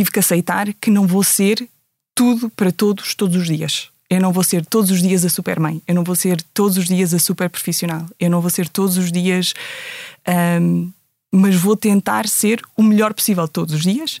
[0.00, 1.68] tive que aceitar que não vou ser
[2.14, 3.90] tudo para todos, todos os dias.
[4.08, 5.82] Eu não vou ser todos os dias a super mãe.
[5.86, 8.06] Eu não vou ser todos os dias a super profissional.
[8.18, 9.52] Eu não vou ser todos os dias.
[10.60, 10.90] Um,
[11.30, 14.20] mas vou tentar ser o melhor possível todos os dias.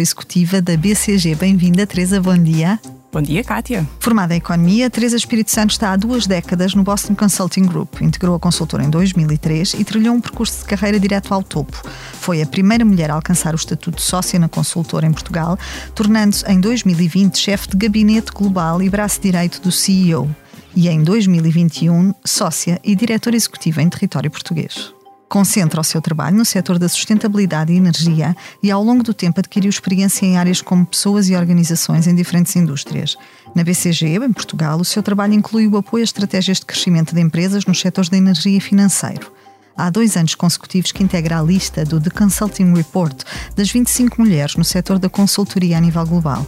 [0.00, 1.34] executiva da BCG.
[1.34, 2.78] Bem-vinda, Teresa, bom dia.
[3.10, 3.88] Bom dia, Kátia.
[4.00, 8.02] Formada em Economia, Teresa Espírito Santo está há duas décadas no Boston Consulting Group.
[8.02, 11.82] Integrou a consultora em 2003 e trilhou um percurso de carreira direto ao topo.
[12.12, 15.58] Foi a primeira mulher a alcançar o estatuto de sócia na consultora em Portugal,
[15.94, 20.28] tornando-se em 2020 chefe de gabinete global e braço direito do CEO.
[20.76, 24.97] E em 2021, sócia e diretora executiva em território português.
[25.28, 29.40] Concentra o seu trabalho no setor da sustentabilidade e energia e, ao longo do tempo,
[29.40, 33.16] adquiriu experiência em áreas como pessoas e organizações em diferentes indústrias.
[33.54, 37.20] Na BCG, em Portugal, o seu trabalho inclui o apoio a estratégias de crescimento de
[37.20, 39.30] empresas nos setores da energia e financeiro.
[39.76, 43.22] Há dois anos consecutivos que integra a lista do The Consulting Report
[43.54, 46.44] das 25 mulheres no setor da consultoria a nível global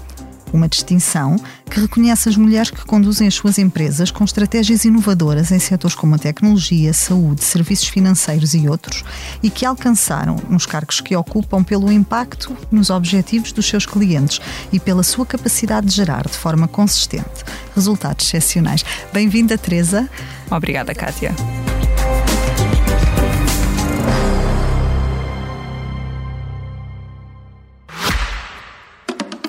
[0.53, 1.37] uma distinção
[1.71, 6.15] que reconhece as mulheres que conduzem as suas empresas com estratégias inovadoras em setores como
[6.15, 9.05] a tecnologia, saúde, serviços financeiros e outros,
[9.43, 14.41] e que alcançaram nos cargos que ocupam pelo impacto nos objetivos dos seus clientes
[14.73, 18.85] e pela sua capacidade de gerar de forma consistente resultados excepcionais.
[19.13, 20.09] Bem-vinda, Teresa.
[20.51, 21.35] Obrigada, Kátia.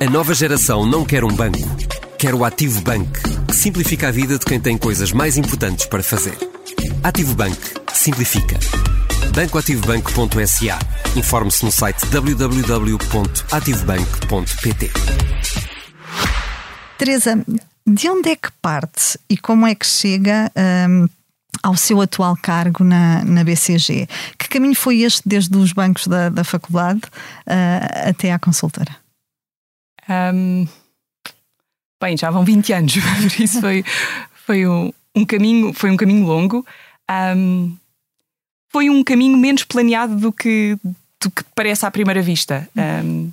[0.01, 1.59] A nova geração não quer um banco,
[2.17, 3.07] quer o Ativo Bank,
[3.47, 6.35] que simplifica a vida de quem tem coisas mais importantes para fazer.
[7.03, 7.56] Ativo Bank.
[7.94, 8.57] Simplifica.
[9.31, 10.79] bancoativobank.sa.
[11.16, 14.91] Informe-se no site www.ativobank.pt.
[16.97, 17.45] Teresa,
[17.85, 20.51] de onde é que parte e como é que chega
[20.89, 21.07] um,
[21.62, 24.09] ao seu atual cargo na, na BCG?
[24.35, 27.01] Que caminho foi este desde os bancos da, da faculdade
[27.45, 29.00] uh, até à consultora?
[30.34, 30.68] Um,
[32.02, 32.94] bem, já vão 20 anos,
[33.34, 33.84] por isso foi,
[34.46, 36.66] foi um, um caminho, foi um caminho longo.
[37.10, 37.76] Um,
[38.70, 40.78] foi um caminho menos planeado do que,
[41.22, 42.68] do que parece à primeira vista.
[42.76, 43.32] Um,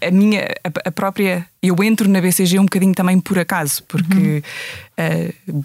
[0.00, 1.46] a minha, a, a, própria.
[1.64, 4.42] Eu entro na BCG um bocadinho também por acaso, porque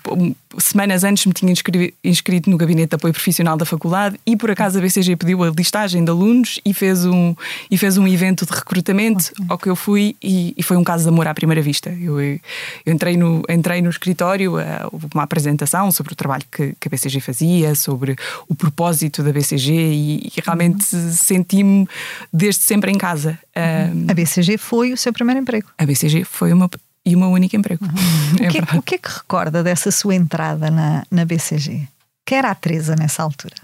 [0.08, 0.32] uhum.
[0.32, 4.38] uh, semanas antes me tinha inscrito, inscrito no gabinete de apoio profissional da faculdade e
[4.38, 7.36] por acaso a BCG pediu a listagem de alunos e fez um,
[7.70, 11.04] e fez um evento de recrutamento ao que eu fui e, e, foi um caso
[11.04, 11.90] de amor à primeira vista.
[11.90, 12.40] Eu, eu
[12.88, 16.90] entrei, no, entrei no escritório, uh, houve uma apresentação sobre o trabalho que, que, a
[16.90, 18.16] BCG fazia, sobre
[18.48, 21.12] o propósito da BCG e, e realmente uhum.
[21.12, 21.88] senti-me
[22.32, 23.38] desde sempre em casa.
[23.60, 24.06] Uhum.
[24.10, 25.70] a BCG foi o seu primeiro emprego?
[25.78, 26.70] A BCG foi uma
[27.06, 27.84] e o meu único emprego.
[27.86, 27.92] Uhum.
[28.40, 31.88] É o, que é, o, que é, que recorda dessa sua entrada na, na BCG?
[32.26, 33.56] Que era a Teresa nessa altura?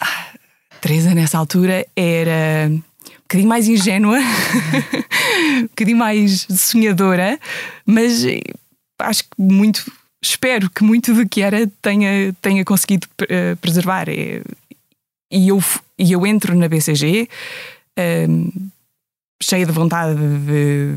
[0.00, 0.26] Ah,
[0.80, 2.82] Teresa nessa altura era um
[3.22, 4.18] bocadinho mais ingênua,
[5.58, 7.38] um bocadinho mais sonhadora,
[7.84, 8.24] mas
[9.00, 9.90] acho que muito,
[10.22, 14.08] espero que muito do que era tenha, tenha conseguido uh, preservar.
[14.08, 14.42] E,
[15.30, 15.62] e, eu,
[15.98, 17.28] e eu entro na BCG
[18.28, 18.70] um,
[19.42, 20.96] cheia de vontade de,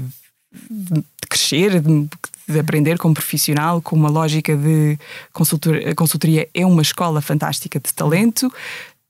[0.70, 2.10] de crescer, de,
[2.48, 4.98] de, aprender como profissional, com uma lógica de
[5.32, 8.52] consultoria, a consultoria é uma escola fantástica de talento,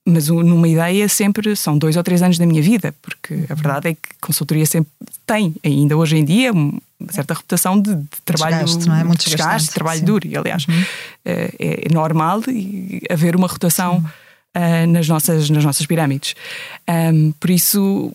[0.06, 3.90] mas numa ideia sempre são dois ou três anos da minha vida, porque a verdade
[3.90, 4.92] é que consultoria sempre
[5.26, 9.04] tem, ainda hoje em dia, uma certa reputação de, de trabalho desgaste, não é?
[9.04, 10.06] Muito desgaste, de trabalho sim.
[10.06, 10.28] duro.
[10.28, 10.84] E aliás, uhum.
[11.24, 12.41] é, é, normal
[13.09, 14.03] haver uma rotação
[14.56, 16.36] uh, nas, nossas, nas nossas pirâmides.
[16.88, 18.14] Um, por isso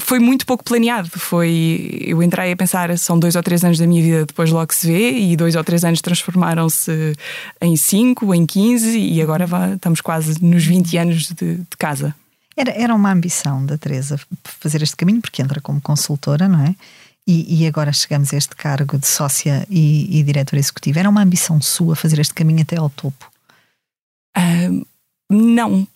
[0.00, 1.08] foi muito pouco planeado.
[1.10, 4.72] Foi eu entrei a pensar são dois ou três anos da minha vida, depois logo
[4.72, 7.14] se vê e dois ou três anos transformaram-se
[7.60, 12.14] em cinco, em quinze e agora estamos quase nos 20 anos de, de casa.
[12.56, 16.74] Era, era uma ambição da Teresa fazer este caminho, porque entra como consultora, não é?
[17.28, 21.00] E, e agora chegamos a este cargo de sócia e, e diretora executiva.
[21.00, 23.30] Era uma ambição sua fazer este caminho até ao topo?
[24.38, 24.86] Uh,
[25.28, 25.86] não.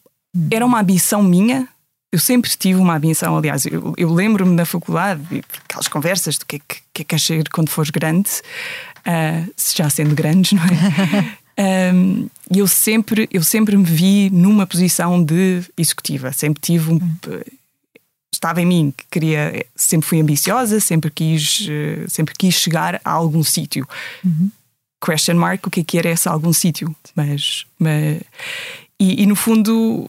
[0.50, 1.68] Era uma ambição minha
[2.12, 5.22] eu sempre tive uma ambição, aliás, eu, eu lembro-me na faculdade,
[5.64, 8.30] aquelas conversas do que é que, que, é que ser quando fores grande,
[9.00, 11.92] uh, já sendo grandes, não é?
[11.94, 17.42] um, eu sempre eu sempre me vi numa posição de executiva, sempre tive um, uhum.
[18.32, 21.68] estava em mim que queria, sempre fui ambiciosa, sempre quis
[22.08, 23.86] sempre quis chegar a algum sítio.
[24.24, 24.50] Uhum.
[25.02, 26.94] Question mark, o que é que era esse algum sítio?
[27.14, 28.20] Mas, mas
[29.00, 30.08] e, e no fundo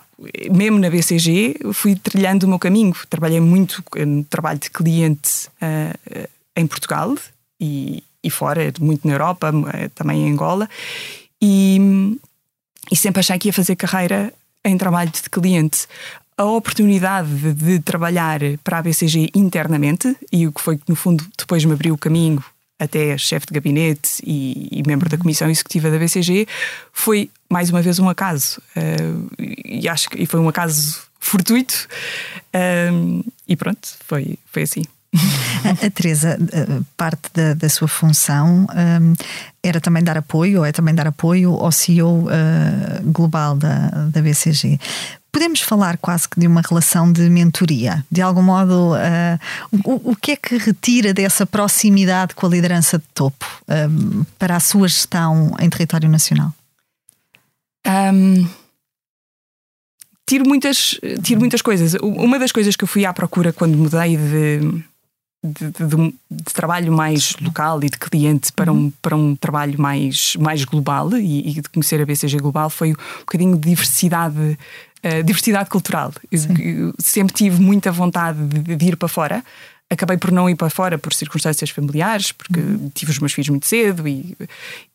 [0.51, 2.93] mesmo na BCG, fui trilhando o meu caminho.
[3.09, 7.15] Trabalhei muito no trabalho de cliente uh, em Portugal
[7.59, 10.69] e, e, fora, muito na Europa, uh, também em Angola.
[11.41, 11.79] E,
[12.91, 14.31] e, sempre achei que ia fazer carreira
[14.63, 15.87] em trabalho de cliente.
[16.37, 20.95] A oportunidade de, de trabalhar para a BCG internamente, e o que foi que no
[20.95, 22.43] fundo depois me abriu o caminho
[22.79, 26.47] até chefe de gabinete e, e, membro da comissão executiva da BCG,
[26.91, 28.61] foi mais uma vez um acaso.
[28.75, 29.29] Uh,
[29.65, 31.87] e acho que e foi um acaso fortuito.
[32.55, 34.83] Uh, e pronto, foi, foi assim.
[35.65, 39.13] A, a Teresa, eh, parte da, da sua função um,
[39.61, 44.21] era também dar apoio, ou é também dar apoio ao CEO uh, global da, da
[44.21, 44.79] BCG.
[45.29, 48.05] Podemos falar quase que de uma relação de mentoria.
[48.09, 49.39] De algum modo, uh,
[49.83, 54.55] o, o, que é que retira dessa proximidade com a liderança de topo um, para
[54.55, 56.53] a sua gestão em território nacional?
[57.87, 58.47] Um,
[60.27, 61.93] tiro, muitas, tiro muitas coisas.
[62.01, 64.83] Uma das coisas que eu fui à procura quando mudei de,
[65.43, 68.93] de, de, de trabalho mais local e de cliente para um, uhum.
[69.01, 72.95] para um trabalho mais, mais global e, e de conhecer a BCG Global foi um
[73.21, 74.57] bocadinho de diversidade
[75.03, 76.13] uh, diversidade cultural.
[76.31, 79.43] Eu, eu, sempre tive muita vontade de, de, ir para fora.
[79.91, 82.89] Acabei por não ir para fora por circunstâncias familiares, porque uhum.
[82.93, 84.37] tive os meus filhos muito cedo e,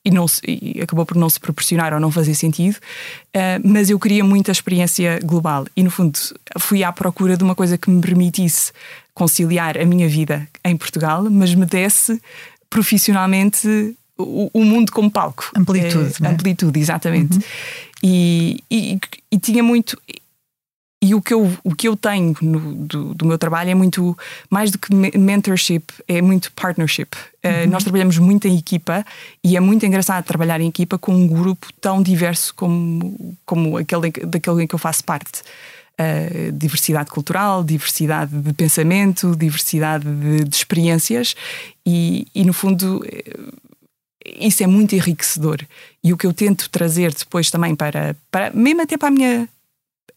[0.03, 2.77] e, não e acabou por não se proporcionar ou não fazer sentido.
[3.29, 6.19] Uh, mas eu queria muita experiência global e, no fundo,
[6.59, 8.73] fui à procura de uma coisa que me permitisse
[9.13, 12.21] conciliar a minha vida em Portugal, mas me desse
[12.71, 15.51] profissionalmente o, o mundo como palco.
[15.55, 16.15] Amplitude.
[16.23, 17.37] É, Amplitude, exatamente.
[17.37, 17.43] Uhum.
[18.03, 18.99] E, e,
[19.31, 19.99] e, tinha muito.
[21.03, 24.17] E o que eu, o que eu tenho no, do, do, meu trabalho é muito
[24.49, 27.11] mais do que mentorship, é muito partnership.
[27.43, 27.65] Eh, uhum.
[27.65, 29.05] Uh, nós trabalhamos muito em equipa
[29.45, 34.11] e é muito engraçado trabalhar em equipa com um grupo tão diverso como, como aquele,
[34.11, 35.43] daquele em que eu faço parte.
[36.01, 41.35] Uh, diversidade cultural, diversidade de pensamento, diversidade de, de experiências
[41.87, 43.03] e, e, no fundo,
[44.25, 45.59] isso é muito enriquecedor.
[46.03, 49.49] E o que eu tento trazer depois também para, para mesmo até para a minha.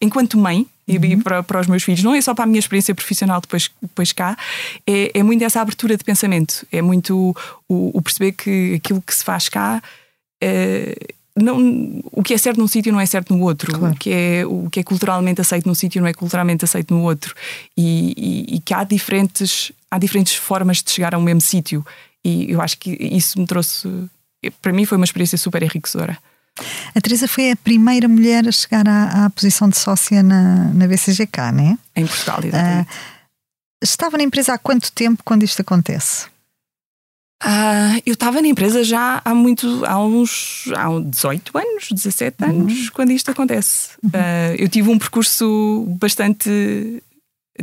[0.00, 1.04] Enquanto mãe, uhum.
[1.04, 3.70] e para, para os meus filhos, não é só para a minha experiência profissional depois,
[3.80, 4.36] depois cá,
[4.86, 7.34] é, é muito essa abertura de pensamento, é muito
[7.68, 9.82] o, o perceber que aquilo que se faz cá.
[10.42, 10.96] É,
[11.36, 13.72] não, o que é certo num sítio não é certo no outro.
[13.72, 13.94] Claro.
[13.94, 17.02] O, que é, o que é culturalmente aceito num sítio não é culturalmente aceito no
[17.02, 17.34] outro.
[17.76, 21.84] E, e, e, que há diferentes, há diferentes formas de chegar ao mesmo sítio.
[22.24, 23.88] E eu acho que isso me trouxe.
[24.60, 26.18] Para mim foi uma experiência super enriquecedora.
[26.94, 30.86] A Teresa foi a primeira mulher a chegar à, à posição de sócia na, na
[30.86, 31.78] BCGK, não é?
[32.00, 32.88] Em Portugal, exatamente.
[32.88, 32.94] Uh,
[33.82, 36.26] estava na empresa há quanto tempo quando isto acontece?
[37.42, 42.50] Uh, eu estava na empresa já há muito, há uns há 18 anos, 17 uhum.
[42.50, 42.88] anos, uhum.
[42.92, 43.90] quando isto acontece.
[44.02, 44.10] Uhum.
[44.10, 47.02] Uh, eu tive um percurso bastante.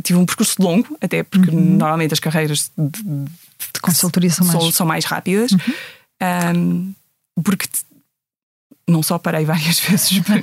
[0.02, 1.76] Tive um percurso longo, até porque uhum.
[1.76, 6.94] normalmente as carreiras de, de consultoria são mais, são, são mais rápidas, uhum.
[7.36, 7.66] um, porque
[8.88, 10.40] não só parei várias vezes para,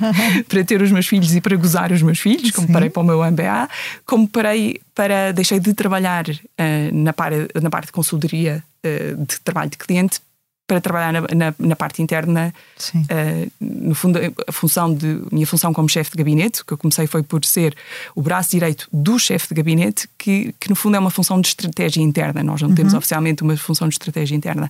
[0.48, 2.72] para, ter os meus filhos e para gozar os meus filhos, como Sim.
[2.72, 3.68] parei para o meu MBA,
[4.06, 6.34] como parei para deixei de trabalhar uh,
[6.92, 10.20] na, par, na parte de consultoria uh, de trabalho de cliente
[10.66, 12.52] para trabalhar na, na, na parte interna,
[12.92, 17.06] uh, no fundo, a função de minha função como chefe de gabinete, que eu comecei
[17.06, 17.76] foi por ser
[18.16, 21.48] o braço direito do chefe de gabinete, que, que no fundo é uma função de
[21.48, 22.42] estratégia interna.
[22.42, 22.74] Nós não uhum.
[22.74, 24.68] temos oficialmente uma função de estratégia interna.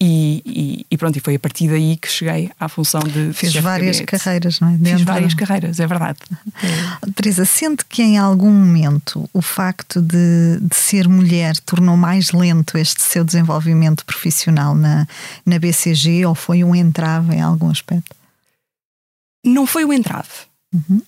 [0.00, 3.32] E, e, e, pronto, e foi a partir daí que cheguei à função de.
[3.34, 4.72] Fez várias carreiras, não é?
[4.72, 4.98] Dentro...
[4.98, 6.18] Fiz várias carreiras, é verdade.
[6.62, 7.10] É.
[7.14, 12.78] Teresa, sente que em algum momento o facto de, de ser mulher tornou mais lento
[12.78, 15.06] este seu desenvolvimento profissional na
[15.44, 18.14] na BCG ou foi um entrave em algum aspecto?
[19.44, 20.28] Não foi um entrave.
[20.72, 21.02] Uhum.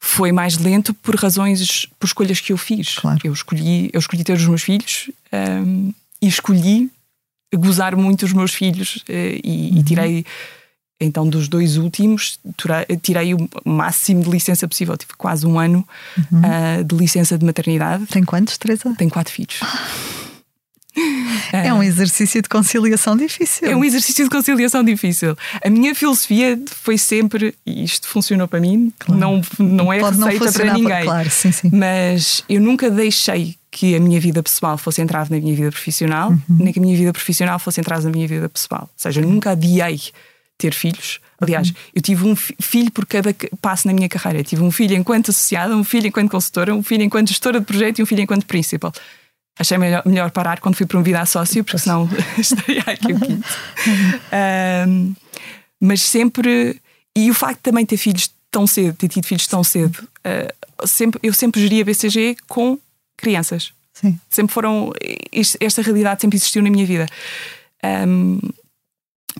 [0.00, 2.96] Foi mais lento por razões, por escolhas que eu fiz.
[2.96, 3.20] Claro.
[3.22, 6.90] Eu, escolhi, eu escolhi ter os meus filhos um, e escolhi
[7.56, 9.78] gozar muito os meus filhos uh, e, uhum.
[9.78, 10.26] e tirei
[11.00, 12.38] então dos dois últimos
[13.02, 16.40] tirei o máximo de licença possível tive quase um ano uhum.
[16.40, 19.60] uh, de licença de maternidade tem quantos Teresa tem quatro filhos
[21.52, 23.68] É um exercício de conciliação difícil.
[23.68, 25.36] É um exercício de conciliação difícil.
[25.64, 29.20] A minha filosofia foi sempre, e isto funcionou para mim, claro.
[29.20, 30.88] não, não é Pode receita não para ninguém.
[30.88, 31.70] Para, claro, sim, sim.
[31.72, 36.30] Mas eu nunca deixei que a minha vida pessoal fosse entrar na minha vida profissional,
[36.30, 36.40] uhum.
[36.48, 38.82] nem que a minha vida profissional fosse entrar na minha vida pessoal.
[38.82, 40.00] Ou seja, eu nunca adiei
[40.58, 41.20] ter filhos.
[41.40, 41.74] Aliás, uhum.
[41.94, 44.40] eu tive um filho por cada passo na minha carreira.
[44.40, 47.66] Eu tive um filho enquanto associada, um filho enquanto consultora, um filho enquanto gestora de
[47.66, 48.92] projeto e um filho enquanto principal.
[49.58, 53.48] Achei melhor, melhor parar quando fui promovida a sócio, porque senão estaria aqui o quinto.
[54.88, 55.14] Um,
[55.80, 56.80] mas sempre.
[57.14, 60.86] E o facto de também ter filhos tão cedo, ter tido filhos tão cedo, uh,
[60.86, 62.78] sempre, eu sempre geria BCG com
[63.16, 63.72] crianças.
[63.92, 64.18] Sim.
[64.28, 64.92] Sempre foram.
[65.60, 67.06] Esta realidade sempre existiu na minha vida.
[67.84, 68.40] Um,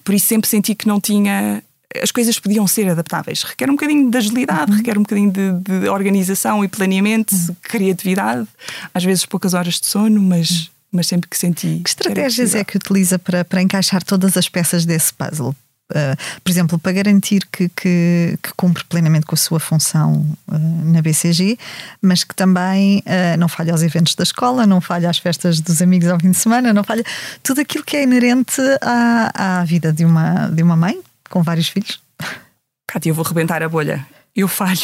[0.05, 1.63] por isso sempre senti que não tinha.
[2.01, 3.43] As coisas podiam ser adaptáveis.
[3.43, 4.77] Requer um bocadinho de agilidade, uhum.
[4.79, 7.57] requer um bocadinho de, de organização e planeamento, uhum.
[7.63, 8.47] criatividade,
[8.95, 10.67] às vezes poucas horas de sono, mas, uhum.
[10.93, 11.81] mas sempre que senti.
[11.83, 15.55] Que estratégias é que utiliza para, para encaixar todas as peças desse puzzle?
[15.93, 20.59] Uh, por exemplo, para garantir que, que, que, cumpre plenamente com a sua função uh,
[20.91, 21.59] na BCG,
[22.01, 25.83] mas que também uh, não falha aos eventos da escola, não falha às festas dos
[25.83, 27.05] amigos ao fim de semana, não falha
[27.43, 30.99] tudo aquilo que é inerente à, à vida de uma, de uma mãe
[31.33, 32.01] com vários filhos.
[32.87, 34.07] Cátia, eu vou rebentar a bolha.
[34.37, 34.81] Eu falho.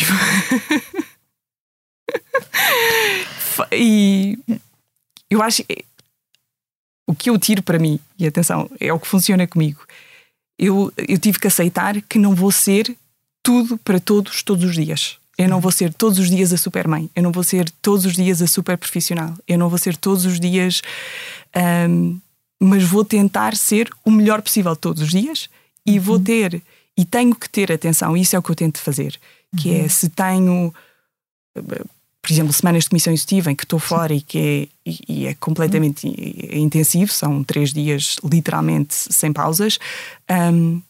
[3.72, 4.38] e
[5.30, 5.62] eu acho.
[7.06, 9.86] O que eu tiro para mim, e atenção, é o que funciona comigo
[10.58, 12.94] eu, eu tive que aceitar que não vou ser
[13.42, 15.16] tudo para todos, todos os dias.
[15.38, 17.08] Eu não vou ser todos os dias a super mãe.
[17.14, 19.32] Eu não vou ser todos os dias a super profissional.
[19.46, 20.82] Eu não vou ser todos os dias.
[21.88, 22.18] Um,
[22.60, 25.48] mas vou tentar ser o melhor possível todos os dias
[25.88, 26.24] e vou uhum.
[26.24, 26.62] ter.
[26.96, 28.16] E tenho que ter atenção.
[28.16, 29.18] Isso é o que eu tento fazer.
[29.56, 29.88] Que é uhum.
[29.88, 30.74] se tenho
[32.28, 35.34] por exemplo, semanas de comissão executiva em que estou fora e que é, e, é
[35.34, 36.06] completamente
[36.52, 39.78] intensivo, são três dias literalmente sem pausas,
[40.52, 40.82] um,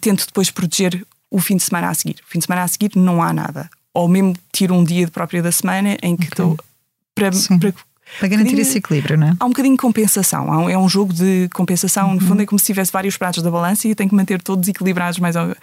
[0.00, 2.16] tento depois proteger o fim de semana a seguir.
[2.24, 3.68] O fim de semana a seguir não há nada.
[3.92, 6.28] Ou mesmo tiro um dia de próprio da semana em que okay.
[6.28, 6.56] estou
[7.12, 7.74] para, para,
[8.18, 9.36] para garantir um esse equilíbrio, não é?
[9.38, 12.08] Há um bocadinho de compensação, é um jogo de compensação.
[12.08, 12.14] Uhum.
[12.14, 14.40] No fundo, é como se tivesse vários pratos da balança e eu tenho que manter
[14.40, 15.54] todos equilibrados mais ou,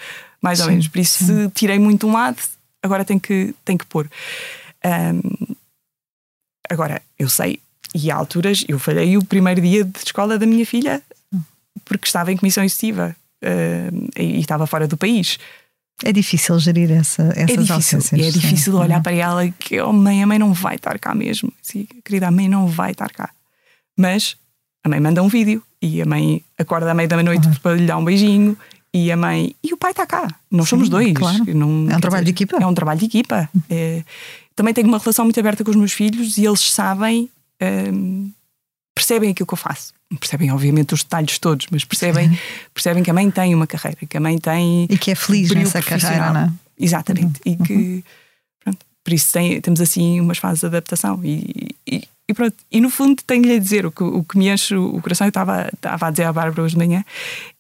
[0.42, 0.88] mais sim, ou menos.
[0.88, 1.25] Por isso, sim.
[1.25, 2.38] se tirei muito um lado,
[2.84, 4.10] agora tenho que, tenho que pôr.
[4.86, 5.56] Um,
[6.70, 7.60] agora, eu sei,
[7.94, 11.02] e há alturas, eu falhei o primeiro dia de escola da minha filha
[11.86, 15.38] porque estava em comissão executiva uh, e estava fora do país.
[16.04, 18.14] É difícil gerir essa, essas é difícil, ausências.
[18.14, 18.80] É difícil sim.
[18.80, 19.04] olhar uhum.
[19.04, 21.52] para ela que oh, mãe, a mãe não vai estar cá mesmo.
[21.62, 23.30] Sim, querida, a mãe não vai estar cá.
[23.98, 24.36] Mas
[24.84, 27.54] a mãe manda um vídeo e a mãe acorda à meia da noite uhum.
[27.56, 28.58] para lhe dar um beijinho
[28.94, 30.28] e a mãe e o pai está cá.
[30.52, 31.14] Nós Sim, somos dois.
[31.14, 31.44] Claro.
[31.54, 32.58] Não, é um trabalho dizer, de equipa.
[32.62, 33.50] É um trabalho de equipa.
[33.54, 33.62] Uhum.
[33.70, 34.04] É,
[34.56, 37.30] também tenho uma relação muito aberta com os meus filhos e eles sabem,
[37.94, 38.32] um,
[38.96, 39.94] percebem aquilo que eu faço.
[40.20, 42.40] Percebem, obviamente, os detalhes todos, mas percebem,
[42.74, 44.88] percebem que a mãe tem uma carreira, que a mãe tem.
[44.90, 46.52] E que é feliz nessa carreira, não é?
[46.80, 47.42] Exatamente.
[47.46, 47.54] Uhum.
[47.54, 47.74] E que.
[47.74, 48.04] Uhum.
[48.64, 51.20] Pronto, por isso tem, temos assim umas fases de adaptação.
[51.24, 52.56] E, e, e pronto.
[52.72, 55.30] E no fundo, tenho-lhe a dizer o que, o que me enche o coração, eu
[55.30, 57.04] estava, estava a dizer à Bárbara hoje de manhã,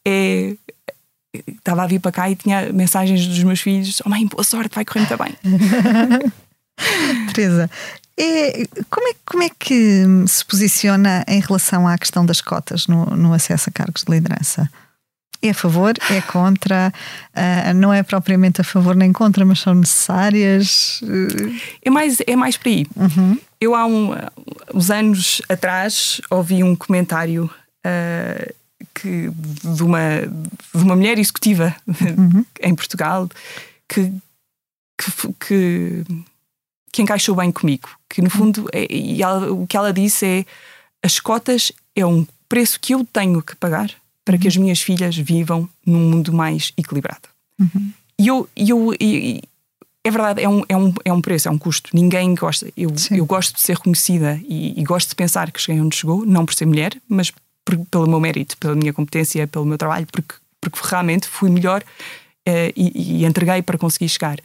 [0.07, 0.55] é
[1.47, 4.73] estava a vir para cá e tinha mensagens dos meus filhos: Oh mãe, boa sorte,
[4.73, 6.31] vai correr muito bem.
[7.33, 7.69] Teresa,
[8.17, 13.05] é, como, é, como é que se posiciona em relação à questão das cotas no,
[13.07, 14.69] no acesso a cargos de liderança?
[15.41, 15.93] É a favor?
[16.09, 16.93] É contra?
[17.35, 21.01] Uh, não é propriamente a favor nem contra, mas são necessárias?
[21.83, 22.87] É mais, é mais para aí.
[22.95, 23.37] Uhum.
[23.59, 24.11] Eu, há um,
[24.73, 27.49] uns anos atrás, ouvi um comentário
[27.85, 28.53] uh,
[28.93, 30.21] que, de, uma,
[30.73, 32.45] de uma mulher executiva uhum.
[32.61, 33.29] em Portugal
[33.87, 34.11] que,
[34.97, 36.03] que, que
[36.95, 37.89] que encaixou bem comigo.
[38.09, 40.45] Que no fundo, é, e ela, o que ela disse é:
[41.03, 43.91] as cotas é um preço que eu tenho que pagar
[44.23, 47.27] para que as minhas filhas vivam num mundo mais equilibrado.
[47.59, 47.91] Uhum.
[48.17, 48.93] E eu, eu
[50.03, 51.89] é verdade, é um, é, um, é um preço, é um custo.
[51.93, 52.65] Ninguém gosta.
[52.77, 56.25] Eu, eu gosto de ser reconhecida e, e, gosto de pensar que cheguei onde chegou,
[56.25, 57.29] não por ser mulher, mas
[57.65, 61.83] por, pelo meu mérito, pela minha competência, pelo meu trabalho, porque, porque realmente fui melhor
[62.47, 64.37] uh, e, e entreguei para conseguir chegar.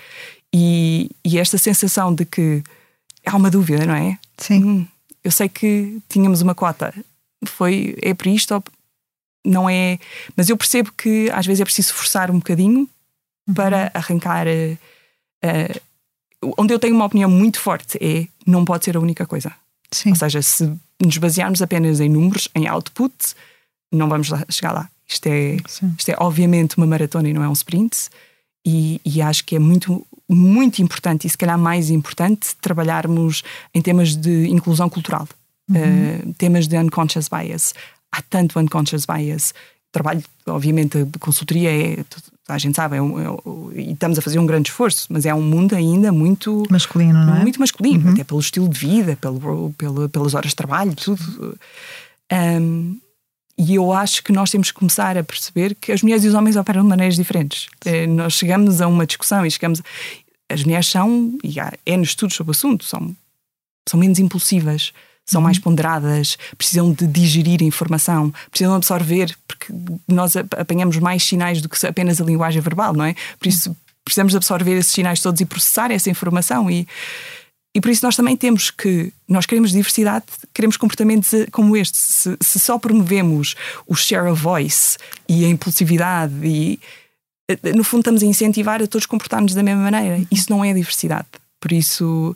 [0.53, 2.63] E, e, esta sensação de que
[3.25, 4.19] há uma dúvida, não é?
[4.37, 4.65] Sim.
[4.65, 4.87] Hum,
[5.23, 6.93] eu sei que tínhamos uma cota,
[7.47, 8.63] foi é para isto,
[9.45, 9.99] não é.
[10.37, 12.89] Mas eu percebo que às vezes é preciso forçar um bocadinho
[13.49, 13.55] uhum.
[13.55, 14.47] para arrancar.
[14.47, 14.79] Uh,
[15.45, 19.53] uh, onde eu tenho uma opinião muito forte é não pode ser a única coisa.
[19.91, 20.11] Sim.
[20.11, 23.15] Ou seja, se nos basearmos apenas em números, em output,
[23.93, 24.91] não vamos lá, chegar lá.
[25.07, 25.57] Isto é,
[25.99, 28.09] isto é obviamente uma maratona e não é um sprint.
[28.65, 33.43] E, e, acho que é muito, muito importante e se calhar mais importante trabalharmos
[33.75, 35.29] em temas de inclusão cultural,
[35.69, 35.77] uhum.
[35.77, 37.75] uh, temas de unconscious bias.
[38.13, 39.53] Há tanto unconscious bias.
[39.93, 42.05] Trabalho, obviamente, de consultoria é
[42.49, 45.25] a gente sabe, é um, é um, e estamos a fazer um grande esforço, mas
[45.25, 47.41] é um mundo ainda muito masculino, não é?
[47.41, 48.13] Muito masculino, uhum.
[48.13, 51.57] até pelo estilo de vida, pelo, pelo, pelas horas de trabalho, tudo.
[52.33, 52.99] Um,
[53.63, 56.35] e eu acho que nós temos que começar a perceber que as mulheres e os
[56.35, 57.69] homens operam de maneiras diferentes.
[57.85, 59.83] Eh, nós chegamos a uma discussão e chegamos.
[60.49, 63.15] As mulheres são, e há N estudos sobre o assunto, são,
[63.87, 64.95] são menos impulsivas,
[65.27, 65.65] são mais uhum.
[65.65, 69.67] ponderadas, precisam de digerir a informação, precisam absorver, porque
[70.09, 73.15] nós apanhamos mais sinais do que apenas a linguagem verbal, não é?
[73.39, 76.89] Por isso precisamos absorver esses sinais todos e processar essa informação e
[77.75, 81.97] e por isso nós também temos que, nós queremos diversidade, queremos comportamentos eh, como este.
[81.97, 83.55] Se, se só promovemos
[83.87, 84.99] o share of voice
[85.29, 86.81] e a impulsividade e
[87.49, 90.25] eh, no fundo estamos a incentivar a todos comportar-nos da mesma maneira.
[90.31, 91.29] Isso não é diversidade.
[91.61, 92.35] Por isso,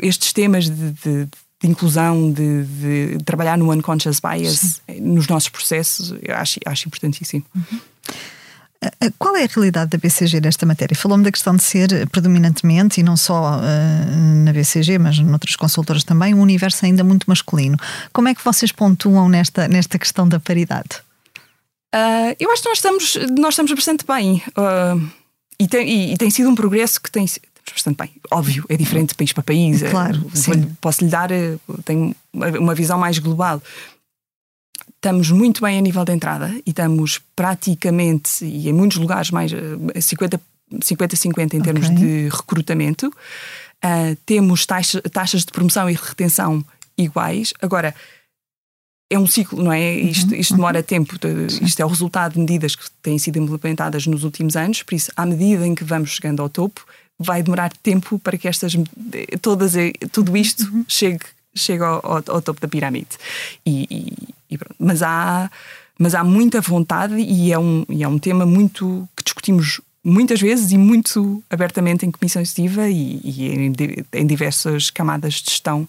[0.00, 1.28] estes temas de, de
[1.62, 5.00] de inclusão, de, de, trabalhar no unconscious bias Sim.
[5.00, 7.44] nos nossos processos, eu acho, acho importantíssimo.
[7.54, 7.80] Uhum.
[9.18, 10.96] Qual é a realidade da BCG nesta matéria?
[10.96, 16.02] Falou-me da questão de ser predominantemente, e não só uh, na BCG, mas noutras consultoras
[16.02, 17.76] também, um universo ainda muito masculino.
[18.12, 21.02] Como é que vocês pontuam nesta, nesta questão da paridade?
[21.94, 24.42] Uh, eu acho que nós estamos, nós estamos bastante bem.
[24.56, 25.10] Uh,
[25.58, 27.26] e, tem, e, e, tem sido um progresso que tem,
[27.72, 28.10] bastante bem.
[28.30, 29.82] Óbvio, é diferente de país para país.
[29.82, 30.24] Claro,
[30.80, 33.62] Posso lhe dar eh, tenho uma visão mais global.
[35.02, 39.50] Estamos muito bem a nível de entrada e estamos praticamente, e em muitos lugares, mais
[39.50, 41.96] 50-50 em termos okay.
[41.96, 43.06] de recrutamento.
[43.82, 46.62] Uh, temos taxa, taxas de promoção e retenção
[46.98, 47.54] iguais.
[47.62, 47.94] Agora,
[49.10, 49.94] é um ciclo, não é?
[49.94, 50.84] Isto, uhum, isto demora uhum.
[50.84, 51.16] tempo.
[51.62, 54.82] Isto é o resultado de medidas que têm sido implementadas nos últimos anos.
[54.82, 56.86] Por isso, à medida em que vamos chegando ao topo,
[57.18, 58.74] vai demorar tempo para que estas
[59.40, 59.72] todas
[60.12, 60.84] tudo isto uhum.
[60.86, 63.08] chegue chegue ao, ao, ao, topo da pirâmide
[63.66, 64.39] e, e
[64.78, 65.50] mas há
[65.98, 70.40] mas há muita vontade e é um e é um tema muito que discutimos muitas
[70.40, 73.72] vezes e muito abertamente em comissão executiva e, e em,
[74.14, 75.86] em diversas camadas de gestão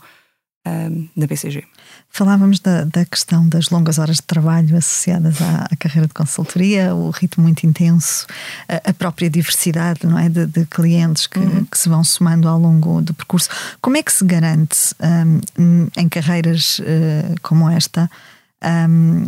[0.66, 1.64] um, da BCG.
[2.10, 6.94] Falávamos da, da, questão das longas horas de trabalho associadas à, à carreira de consultoria,
[6.94, 8.28] o ritmo muito intenso,
[8.68, 11.66] a, a própria diversidade não é, de, de clientes que, uhum.
[11.66, 13.50] que, se vão somando ao longo do percurso.
[13.82, 14.94] Como é que se garante
[15.58, 18.10] um, em carreiras uh, como esta
[18.64, 19.28] um,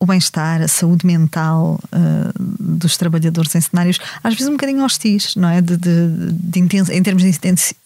[0.00, 2.42] o bem-estar, a saúde mental uh,
[2.78, 5.60] dos trabalhadores em cenários às vezes um bocadinho hostis, não é?
[5.60, 7.30] De, de, de intenso, em termos de,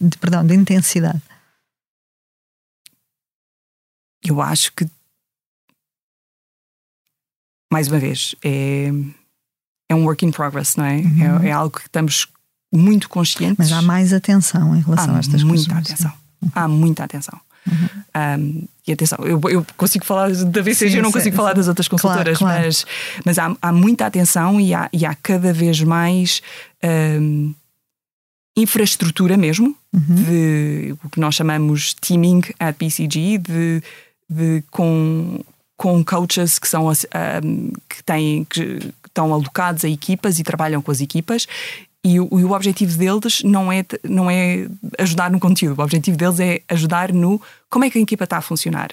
[0.00, 1.22] de, perdão, de intensidade
[4.24, 4.88] eu acho que,
[7.72, 8.88] mais uma vez, é,
[9.88, 10.96] é um work in progress, não é?
[10.98, 11.42] Uhum.
[11.42, 12.28] É, é, algo que estamos
[12.72, 13.58] muito conscientes.
[13.58, 15.90] Mas há mais atenção em relação há a estas muita coisas.
[15.90, 16.12] Atenção.
[16.40, 16.50] Uhum.
[16.54, 17.40] Há muita atenção.
[17.66, 17.88] Uhum.
[18.40, 21.50] Um, e atenção, eu, eu, consigo falar da BCG, sim, eu não consigo sim, falar
[21.50, 21.56] sim.
[21.56, 22.66] das outras consultoras, claro, claro.
[22.66, 22.86] mas,
[23.24, 26.42] mas há, há, muita atenção e há, e há cada vez mais
[27.20, 27.54] um,
[28.56, 30.14] infraestrutura mesmo, uhum.
[30.16, 33.82] de o que nós chamamos teaming at BCG, de
[34.32, 35.40] de, com,
[35.76, 40.90] com coaches que são um, que têm que estão alocados a equipas e trabalham com
[40.90, 41.46] as equipas
[42.04, 46.16] e o, e o, objetivo deles não é, não é ajudar no conteúdo, o objetivo
[46.16, 48.90] deles é ajudar no como é que a equipa está a funcionar.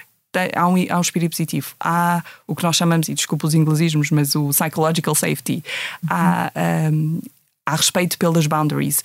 [0.56, 4.12] Há um, há um espírito positivo, há o que nós chamamos, e desculpa os inglesismos,
[4.12, 5.64] mas o psychological safety,
[6.04, 6.10] uhum.
[6.12, 6.52] há,
[6.92, 7.22] um,
[7.66, 9.04] há respeito pelas boundaries,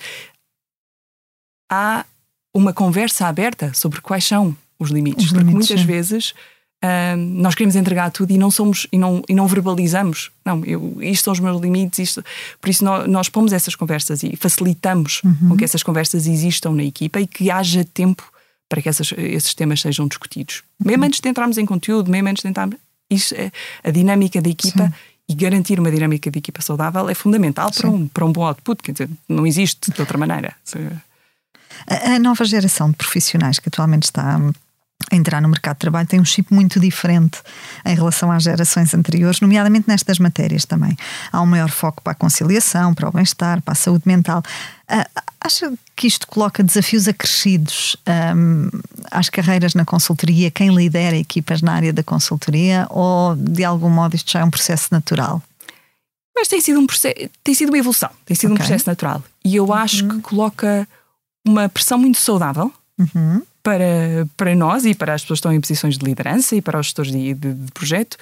[1.71, 2.05] há
[2.53, 5.25] uma conversa aberta sobre quais são os limites.
[5.25, 5.87] Os porque limites, muitas sim.
[5.87, 6.33] vezes
[6.85, 10.31] uh, nós queremos entregar tudo e não somos e não, e não verbalizamos.
[10.45, 11.99] Não, eu, isto são os meus limites.
[11.99, 12.23] Isto,
[12.61, 15.49] por isso nós, nós pomos essas conversas e facilitamos uhum.
[15.49, 18.23] com que essas conversas existam na equipa e que haja tempo
[18.69, 20.63] para que essas, esses temas sejam discutidos.
[20.79, 20.87] Uhum.
[20.87, 22.77] Mesmo antes de entrarmos em conteúdo, mesmo antes de entrarmos.
[23.09, 23.51] Isso é,
[23.83, 24.87] a dinâmica da equipa.
[24.87, 24.93] Sim
[25.27, 28.81] e garantir uma dinâmica de equipa saudável é fundamental para um, para um bom output,
[28.83, 30.53] quer dizer, não existe de outra maneira.
[31.87, 34.39] A, a nova geração de profissionais que atualmente está
[35.11, 37.39] entrar no mercado de trabalho tem um chip muito diferente
[37.85, 40.97] em relação às gerações anteriores, nomeadamente nestas matérias também.
[41.31, 44.41] Há um maior foco para a conciliação, para o bem-estar, para a saúde mental.
[44.89, 47.95] Uh, acha que isto coloca desafios acrescidos
[48.35, 48.69] um,
[49.11, 54.15] às carreiras na consultoria, quem lidera equipas na área da consultoria, ou de algum modo
[54.15, 55.41] isto já é um processo natural?
[56.35, 58.63] Mas tem sido um processo, tem sido uma evolução, tem sido okay.
[58.63, 59.23] um processo natural.
[59.43, 60.09] E eu acho uhum.
[60.09, 60.87] que coloca
[61.47, 65.59] uma pressão muito saudável uhum para, para nós e para as pessoas que estão em
[65.59, 68.15] posições de liderança e para os gestores de, de, de projeto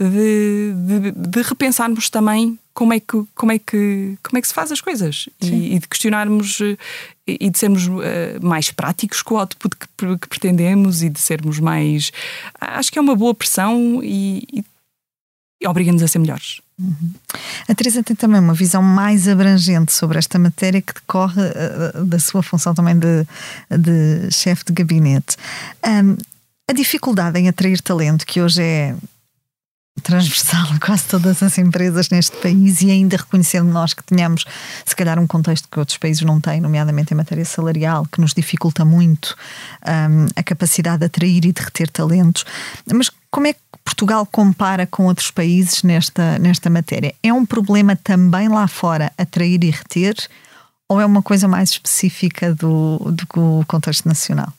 [0.00, 4.54] de, de, de, repensarmos também como é que, como é que, como é que se
[4.54, 6.76] faz as coisas e, e, de questionarmos eh,
[7.26, 8.00] e de sermos uh,
[8.40, 12.12] mais práticos com o output que, que, pretendemos e de sermos mais.
[12.60, 14.64] Acho que é uma boa pressão e, e
[15.66, 16.60] obriga-nos a ser melhores.
[16.78, 17.12] Uhum.
[17.68, 22.18] A Teresa tem também uma visão mais abrangente sobre esta matéria que decorre uh, da
[22.18, 23.26] sua função também de,
[23.70, 25.36] de chefe de gabinete.
[25.86, 26.16] Um,
[26.68, 28.94] a dificuldade em atrair talento, que hoje é
[30.02, 34.44] transversal a quase todas as empresas neste país e ainda reconhecendo nós que tenhamos,
[34.84, 38.34] se calhar, um contexto que outros países não têm, nomeadamente em matéria salarial, que nos
[38.34, 39.36] dificulta muito
[39.86, 42.44] um, a capacidade de atrair e de reter talentos.
[42.92, 47.12] Mas como é que Portugal compara com outros países nesta, nesta matéria?
[47.20, 50.14] É um problema também lá fora atrair e reter
[50.88, 54.52] ou é uma coisa mais específica do, do contexto nacional?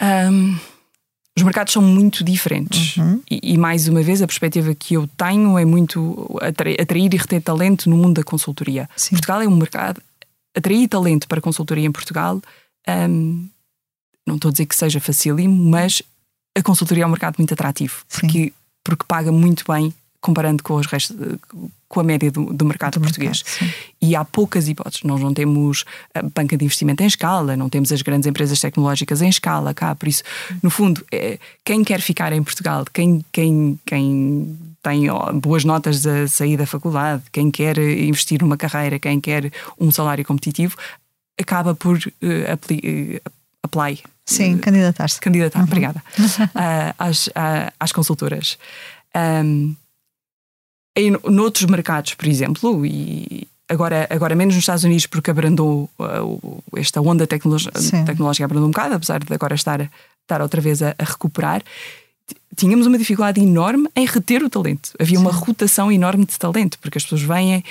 [0.00, 0.56] Um
[1.36, 2.96] os mercados são muito diferentes.
[2.96, 3.22] Uhum.
[3.30, 7.40] E, e, mais uma vez, a perspectiva que eu tenho é muito atrair, e reter
[7.40, 8.90] talento no mundo da consultoria.
[8.96, 9.10] Sim.
[9.10, 10.02] Portugal é um mercado.
[10.56, 12.42] Atrair talento para consultoria em Portugal,
[12.88, 13.48] um,
[14.26, 16.02] não estou a dizer que seja facílimo, mas
[16.58, 20.86] a consultoria é um mercado muito atrativo, porque, porque paga muito bem comparando com, os
[20.86, 21.16] restos,
[21.88, 23.44] com a média do, do mercado do português.
[23.44, 25.04] Mercado, e há poucas hipóteses.
[25.04, 29.22] Nós não temos a banca de investimento em escala, não temos as grandes empresas tecnológicas
[29.22, 29.94] em escala cá.
[29.94, 30.24] Por isso,
[30.60, 35.06] no fundo, é, quem quer ficar em Portugal, quem, quem, quem tem
[35.40, 40.24] boas notas a sair da faculdade, quem quer investir numa carreira, quem quer um salário
[40.24, 40.76] competitivo,
[41.40, 43.30] acaba por uh,
[43.62, 44.02] apply.
[44.28, 45.20] Sim, uh, candidatar-se.
[45.20, 45.64] Candidatar, uhum.
[45.64, 46.02] obrigada.
[46.98, 47.28] às,
[47.78, 48.58] às consultoras.
[49.16, 49.74] Um,
[50.94, 56.62] em noutros mercados, por exemplo, e agora, agora menos nos Estados Unidos porque abrandou uh,
[56.76, 59.80] esta onda tecnológica abrandou um bocado, apesar de agora estar,
[60.22, 61.62] estar outra vez a, a recuperar,
[62.56, 64.92] tínhamos uma dificuldade enorme em reter o talento.
[64.98, 65.24] Havia Sim.
[65.24, 67.62] uma rotação enorme de talento, porque as pessoas vêm.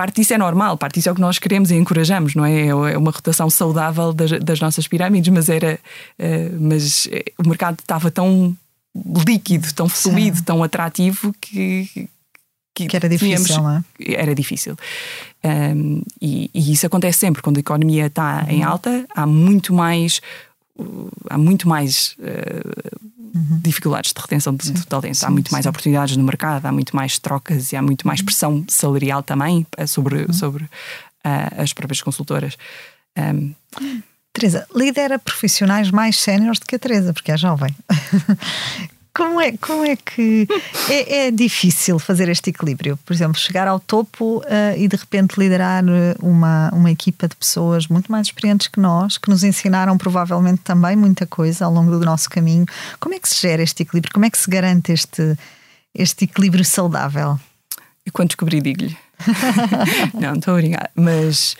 [0.00, 2.68] Parte disso é normal, parte disso é o que nós queremos e encorajamos, não é?
[2.68, 5.78] É uma rotação saudável das, das nossas pirâmides, mas era.
[6.18, 8.56] Uh, mas eh, o mercado estava tão
[9.28, 10.44] líquido, tão fluido, Sim.
[10.44, 12.08] tão atrativo que,
[12.74, 14.14] que, que era difícil, tínhamos, é?
[14.14, 14.74] Era difícil.
[15.44, 18.54] Um, e, e, isso acontece sempre quando a economia está uhum.
[18.54, 20.22] em alta, há muito mais
[21.28, 22.98] há muito mais uh,
[23.34, 23.60] uhum.
[23.62, 25.54] dificuldades de retenção de, de talento, sim, há muito sim.
[25.54, 28.26] mais oportunidades no mercado, há muito mais trocas e há muito mais uhum.
[28.26, 30.32] pressão salarial também eh, sobre, uhum.
[30.32, 30.68] sobre uh,
[31.62, 32.56] as próprias consultoras.
[33.16, 33.54] Um,
[34.32, 37.74] Teresa, lidera profissionais mais séniores do que a Teresa, porque é jovem.
[39.14, 40.46] Como é, como é que
[40.88, 42.96] é, é, difícil fazer este equilíbrio?
[43.04, 47.34] Por exemplo, chegar ao topo uh, e de repente liderar eh, uma, uma equipa de
[47.34, 51.90] pessoas muito mais experientes que nós, que nos ensinaram provavelmente também muita coisa ao longo
[51.90, 52.66] do nosso caminho.
[53.00, 54.12] Como é que se gera este equilíbrio?
[54.12, 55.36] Como é que se garante este,
[55.94, 57.38] este equilíbrio saudável?
[58.06, 58.96] E quando descobri, digo-lhe.
[60.14, 60.90] não, estou a brincar.
[60.94, 61.56] Mas.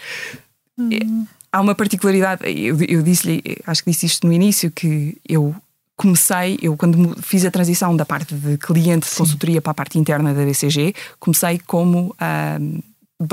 [0.78, 5.54] Hum há uma particularidade, eu, eu disse-lhe, acho que disse isto no início, que eu
[6.00, 9.98] comecei, eu quando fiz a transição da parte de cliente de consultoria para a parte
[9.98, 12.16] interna da BCG, comecei como
[12.58, 12.80] um,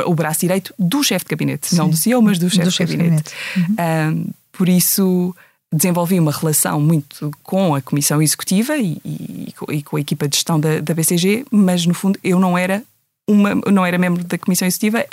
[0.05, 1.77] o braço direito do chefe de gabinete, Sim.
[1.77, 3.33] não do CEO, mas do chefe de gabinete.
[3.55, 3.75] Uhum.
[3.79, 5.33] Um, por isso
[5.71, 10.35] desenvolvi uma relação muito com a comissão executiva e, e, e com a equipa de
[10.35, 12.83] gestão da, da, BCG, mas no fundo eu não era
[13.25, 15.05] uma, não era membro da comissão executiva.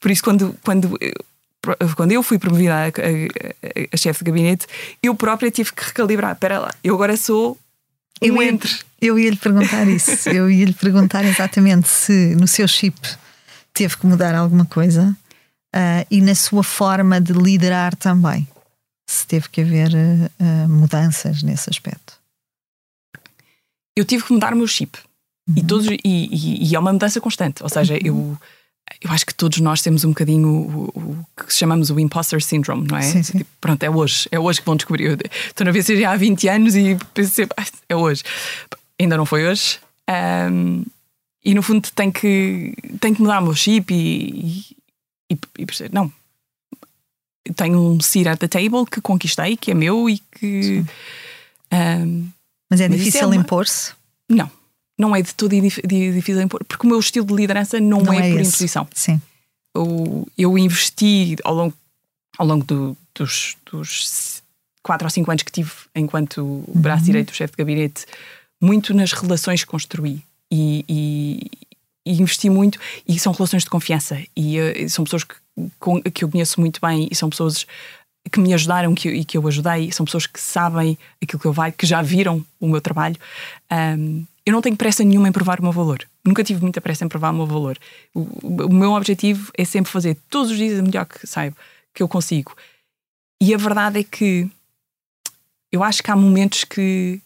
[0.00, 0.98] Por isso, quando, quando
[1.96, 2.90] quando eu fui promovida a, a,
[3.92, 4.66] a, chefe de gabinete,
[5.02, 6.32] eu própria tive que recalibrar.
[6.32, 7.58] Espera lá, eu agora sou
[8.22, 8.70] um eu entre.
[8.70, 10.28] Ia, eu ia lhe perguntar isso.
[10.30, 12.98] eu ia lhe perguntar exatamente se no seu chip
[13.72, 15.16] teve que mudar alguma coisa
[15.74, 18.46] uh, e na sua forma de liderar também.
[19.06, 22.14] Se teve que haver uh, mudanças nesse aspecto.
[23.96, 24.98] Eu tive que mudar o meu chip.
[25.48, 25.54] Uhum.
[25.58, 27.62] E, todos, e, e, e, é uma mudança constante.
[27.62, 28.00] Ou seja, uhum.
[28.02, 28.38] eu
[29.00, 32.86] eu acho que todos nós temos um bocadinho o, o, que chamamos o imposter syndrome,
[32.90, 33.02] não é?
[33.02, 33.38] Sim, sim.
[33.38, 35.18] Tipo, pronto, é hoje, é hoje que vão descobrir.
[35.46, 37.46] estou na VCG há 20 anos e pensei,
[37.88, 38.22] é hoje.
[38.98, 39.78] Ainda não foi hoje.
[40.50, 40.84] Um,
[41.44, 44.64] e no fundo tem que, tem que mudar o meu chip e,
[45.30, 46.10] e, e perceber, não.
[47.56, 50.82] Tenho um seat at the table que conquistei, que é meu e que.
[51.70, 52.28] Um,
[52.70, 53.36] Mas é difícil é uma...
[53.36, 53.92] impor-se?
[54.30, 54.50] Não
[54.98, 58.28] não é de todo difícil impor, porque o meu estilo de liderança não, não é,
[58.28, 58.50] é, por esse.
[58.50, 58.86] imposição.
[58.92, 59.20] Sim.
[59.74, 61.74] Eu, eu investi ao longo,
[62.38, 64.42] ao longo do, dos, dos
[64.82, 66.64] quatro ou cinco anos que tive enquanto uhum.
[66.74, 68.06] braço direito do chefe de gabinete,
[68.60, 70.22] muito nas relações que construí.
[70.52, 71.50] E, e,
[72.06, 72.78] e, investi muito,
[73.08, 74.22] e são relações de confiança.
[74.36, 75.34] E uh, são pessoas que,
[75.80, 77.66] com, que eu conheço muito bem, e são pessoas
[78.30, 81.52] que me ajudaram que, e que eu ajudei, são pessoas que sabem aquilo que eu
[81.52, 83.16] valho, que já viram o meu trabalho.
[83.70, 86.06] Um, eu não tenho pressa nenhuma em provar o meu valor.
[86.24, 87.78] Nunca tive muita pressa em provar o meu valor.
[88.14, 88.20] O,
[88.66, 91.56] o meu objetivo é sempre fazer todos os dias o melhor que saiba,
[91.94, 92.54] que eu consigo.
[93.40, 94.50] E a verdade é que
[95.72, 97.20] eu acho que há momentos que.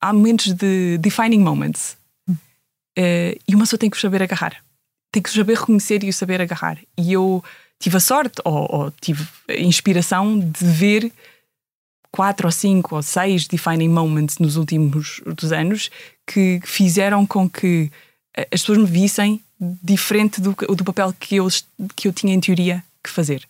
[0.00, 1.96] Há momentos de defining moments.
[2.28, 4.62] Uh, e uma pessoa tem que saber agarrar.
[5.10, 6.78] Tem que saber reconhecer e saber agarrar.
[6.96, 7.42] E eu
[7.80, 11.12] tive a sorte, ou, ou tive a inspiração de ver
[12.12, 15.90] quatro ou cinco ou seis defining moments nos últimos dos anos
[16.28, 17.90] que fizeram com que
[18.36, 19.40] eh, as pessoas me vissem
[19.82, 21.48] diferente do, do papel que eu,
[21.96, 23.42] que eu tinha em teoria que fazer.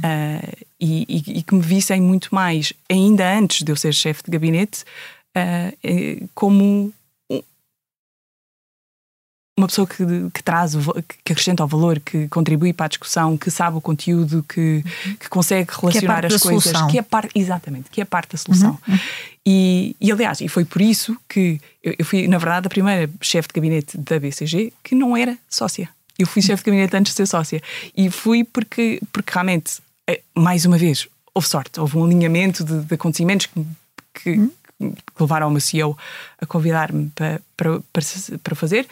[0.00, 4.24] Uh, e, e, e, que me vissem muito mais, ainda antes de eu ser chefe
[4.24, 4.82] de gabinete,
[5.36, 6.92] uh, como
[9.56, 10.74] uma pessoa que, que traz,
[11.24, 15.14] que acrescenta o valor, que contribui para a discussão, que sabe o conteúdo, que, uhum.
[15.14, 16.88] que consegue relacionar que é as coisas, solução.
[16.88, 18.78] que é parte, exatamente, que é parte da solução.
[18.86, 18.98] Uhum.
[19.46, 23.08] E, e, aliás, e foi por isso que eu, eu fui, na verdade, a primeira
[23.20, 25.88] chefe de gabinete da BCG que não era sócia.
[26.18, 27.62] Eu fui chefe de gabinete antes de ser sócia.
[27.96, 32.80] E fui porque, porque realmente, eh, mais uma vez, houve sorte, houve um alinhamento de,
[32.84, 33.66] de acontecimentos que,
[34.14, 34.50] que, uhum.
[34.78, 35.96] que levaram o meu CEO
[36.40, 38.02] a convidar-me para, para, para,
[38.42, 38.88] para fazer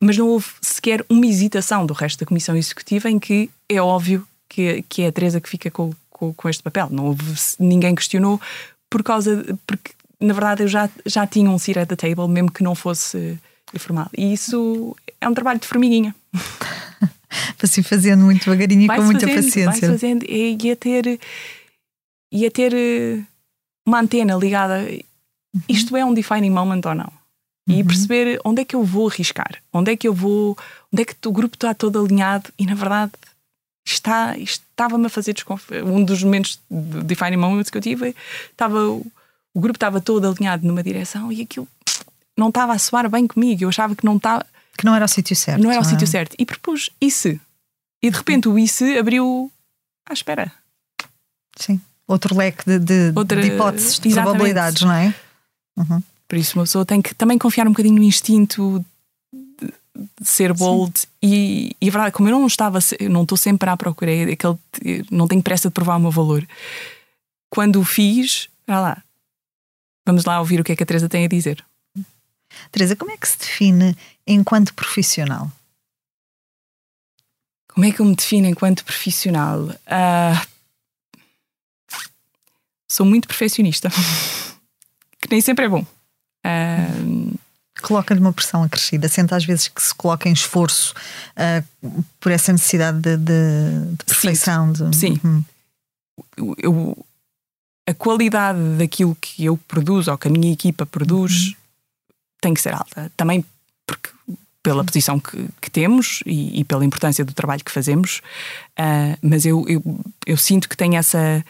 [0.00, 4.26] mas não houve sequer uma hesitação do resto da Comissão Executiva em que é óbvio
[4.48, 6.88] que, que é a Teresa que fica com, com, com este papel.
[6.90, 7.24] Não houve,
[7.58, 8.40] ninguém questionou
[8.88, 12.50] por causa, porque na verdade eu já, já tinha um seat at the table, mesmo
[12.50, 13.38] que não fosse
[13.76, 14.10] formado.
[14.16, 16.14] E isso é um trabalho de formiguinha.
[17.56, 19.88] Para se fazendo muito devagarinho e com muita fazendo, paciência.
[19.88, 21.20] Vai fazendo e ia ter,
[22.32, 23.22] ia ter eh,
[23.86, 24.86] uma antena ligada.
[25.68, 27.17] Isto é um defining moment ou não?
[27.68, 27.86] E uhum.
[27.86, 30.56] perceber onde é que eu vou arriscar, onde é que eu vou,
[30.92, 33.12] onde é que o grupo está todo alinhado e na verdade
[33.86, 35.84] está, estava-me a fazer desconfiar.
[35.84, 38.16] Um dos momentos de defining moments que eu tive
[38.50, 41.68] estava o grupo estava todo alinhado numa direção e aquilo
[42.36, 43.64] não estava a soar bem comigo.
[43.64, 45.60] Eu achava que não estava que não era o sítio certo.
[45.60, 45.88] Não era o é?
[45.88, 47.38] sítio certo e propus isso.
[48.00, 49.50] E de repente o isso abriu
[50.08, 50.52] à espera.
[51.56, 51.80] Sim.
[52.06, 55.12] Outro leque de, de, Outra, de hipóteses, de probabilidades, não é?
[55.76, 56.02] Uhum.
[56.28, 58.84] Por isso, uma pessoa tem que também confiar um bocadinho no instinto
[59.32, 59.72] de,
[60.20, 61.06] de ser bold.
[61.22, 64.32] E, e a verdade, como eu não estava, eu não estou sempre à procura, é
[64.32, 64.58] aquele,
[65.10, 66.46] não tenho pressa de provar o meu valor.
[67.50, 69.02] Quando o fiz, olha lá,
[70.06, 71.64] vamos lá ouvir o que é que a Teresa tem a dizer.
[72.70, 75.50] Teresa, como é que se define enquanto profissional?
[77.68, 79.62] Como é que eu me defino enquanto profissional?
[79.62, 80.46] Uh,
[82.88, 83.88] sou muito perfeccionista,
[85.20, 85.86] que nem sempre é bom.
[87.80, 90.92] Coloca-lhe uma pressão acrescida, sente às vezes que se coloca em esforço
[91.36, 94.74] uh, por essa necessidade de, de, de perfeição.
[94.74, 94.96] Sim, de...
[94.96, 95.20] sim.
[95.22, 95.44] Uhum.
[96.36, 97.06] Eu, eu,
[97.86, 101.54] a qualidade daquilo que eu produzo ou que a minha equipa produz uhum.
[102.40, 103.12] tem que ser alta.
[103.16, 103.44] Também
[103.86, 104.10] porque
[104.62, 108.20] pela posição que, que temos e, e, pela importância do trabalho que fazemos,
[108.78, 109.82] uh, mas eu, eu,
[110.26, 111.44] eu, sinto que tem essa.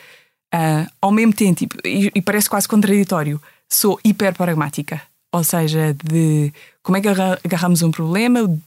[0.54, 5.02] Uh, ao mesmo tempo, e, e, parece quase contraditório, sou hiper pragmática.
[5.32, 6.52] Ou seja, de
[6.82, 8.58] como é que agarramos um problema,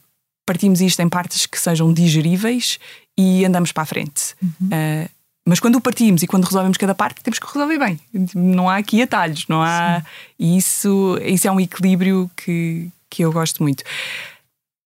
[0.46, 2.80] partimos isto em partes que sejam digeríveis
[3.18, 4.36] e andamos para a frente.
[4.42, 4.68] Uhum.
[4.68, 5.10] Uh,
[5.46, 8.00] mas quando o partimos e quando resolvemos cada parte, temos que resolver bem.
[8.36, 10.04] Não há aqui atalhos, não há.
[10.38, 13.84] E isso, isso é um equilíbrio que, que eu gosto muito.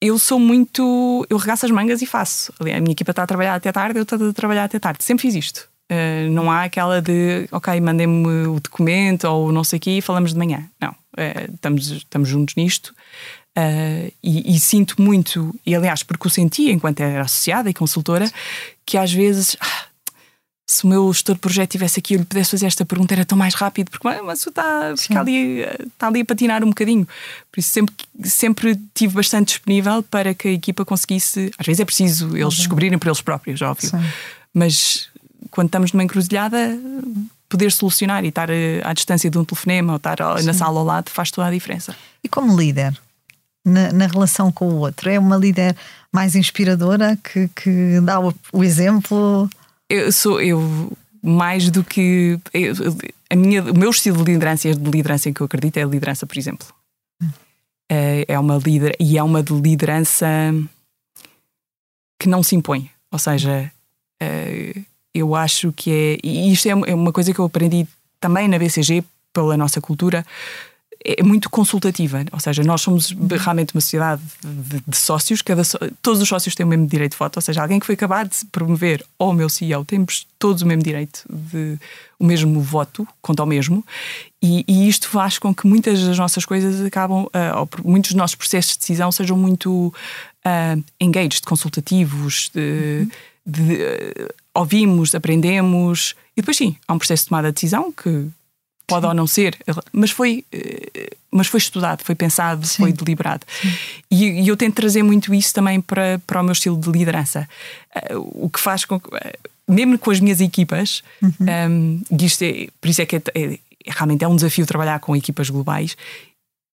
[0.00, 1.24] Eu sou muito.
[1.30, 2.52] Eu regaço as mangas e faço.
[2.58, 5.04] A minha equipa está a trabalhar até tarde, eu estou a trabalhar até tarde.
[5.04, 5.69] Sempre fiz isto.
[5.90, 10.00] Uh, não há aquela de, ok, mandem-me o documento ou não sei o quê e
[10.00, 10.70] falamos de manhã.
[10.81, 12.94] Não, uh, estamos, estamos juntos nisto.
[13.59, 18.31] Uh, e, e, sinto muito, e aliás, porque o senti enquanto era associada e consultora,
[18.87, 19.87] que às vezes, ah,
[20.64, 23.24] se o meu gestor de projeto tivesse aqui, eu lhe pudesse fazer esta pergunta, era
[23.24, 27.05] tão mais rápido, porque mas está, fica ali, está ali a patinar um bocadinho.
[27.50, 31.50] Por isso, sempre, sempre tive bastante disponível para que a equipa conseguisse.
[31.59, 32.50] Às vezes é preciso eles uhum.
[32.50, 33.90] descobrirem por eles próprios, óbvio.
[33.90, 33.98] Sim.
[34.55, 35.09] Mas
[35.60, 36.56] quando estamos numa encruzilhada,
[37.46, 40.46] poder solucionar e estar eh, à distância de um telefonema ou estar Sim.
[40.46, 41.94] na sala ao lado faz toda a diferença.
[42.24, 42.98] E como líder,
[43.62, 45.76] na, na relação com o outro, é uma líder
[46.10, 49.50] mais inspiradora que, que dá o, o exemplo?
[49.86, 52.72] Eu sou eu mais do que eu,
[53.28, 55.86] a minha, o meu estilo de liderança, de liderança em que eu acredito é a
[55.86, 56.66] liderança, por exemplo.
[57.86, 60.26] É, é uma líder e é uma de liderança
[62.18, 63.70] que não se impõe, ou seja,
[64.22, 64.74] é,
[65.14, 66.18] eu acho que é.
[66.22, 67.86] E isto é, é uma coisa que eu aprendi
[68.20, 70.24] também na BCG, pela nossa cultura,
[71.02, 72.24] é muito consultativa.
[72.30, 75.62] Ou seja, nós somos realmente uma sociedade de, de sócios, cada,
[76.02, 77.36] todos os sócios têm o mesmo direito de voto.
[77.38, 80.66] Ou seja, alguém que foi acabado de promover ou o meu CEO, temos todos o
[80.66, 81.78] mesmo direito, de,
[82.18, 83.84] o mesmo voto, conta ao mesmo.
[84.42, 88.18] E, e isto faz com que muitas das nossas coisas acabam, uh, ou muitos dos
[88.18, 89.88] nossos processos de decisão sejam muito
[90.44, 92.50] uh, engaged, consultativos.
[92.52, 93.10] De, uhum
[93.50, 93.78] de,
[94.54, 98.28] ouvimos, aprendemos e depois sim, há um processo de tomada de decisão que
[98.90, 99.56] pode ou não ser,
[99.92, 102.82] mas foi, eh, mas foi estudado, foi pensado, Sim.
[102.82, 103.46] foi deliberado.
[104.10, 107.48] E, e, eu tento trazer muito isso também para, para o meu estilo de liderança.
[107.94, 111.32] Eh, o que faz com que, eh, mesmo com as minhas equipas, uhum.
[111.40, 114.98] um, ehm, isto é, por isso é que é, é, realmente é um desafio trabalhar
[114.98, 115.96] com equipas globais.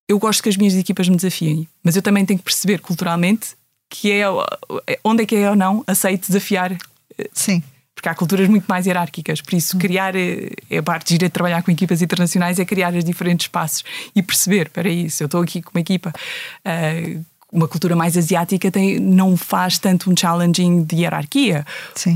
[0.09, 3.49] Eu gosto que as minhas equipas me desafiem, mas eu também tenho que perceber culturalmente
[3.89, 4.23] que é
[5.03, 6.75] onde é que é ou não aceito desafiar.
[7.33, 7.63] Sim
[7.97, 9.41] porque há culturas muito mais hierárquicas.
[9.41, 13.03] Por isso, criar é a parte gira de trabalhar com equipas internacionais é criar os
[13.03, 13.83] diferentes espaços
[14.15, 16.13] e perceber: para isso, eu estou aqui com uma equipa.
[16.63, 21.65] Uh, uma cultura mais asiática tem, não faz tanto um challenging de hierarquia.
[21.95, 22.15] Sim.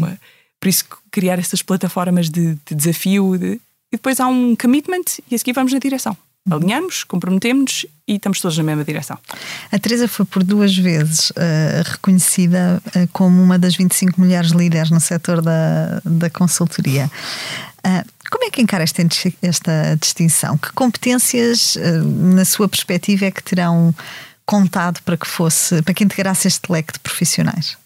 [0.60, 3.36] Por isso, criar essas plataformas de, de desafio.
[3.36, 3.60] De,
[3.92, 6.16] e depois há um commitment e a seguir vamos na direção.
[6.50, 9.18] Alinhamos, comprometemos e estamos todos na mesma direção.
[9.72, 14.90] A Teresa foi por duas vezes uh, reconhecida uh, como uma das 25 mulheres líderes
[14.90, 17.12] no setor da, da consultoria.
[17.86, 19.04] Uh, como é que encara esta,
[19.42, 20.58] esta distinção?
[20.58, 23.94] Que competências, na sua perspectiva, é que terão
[24.46, 27.78] contado para que fosse, para que integrasse este leque de profissionais?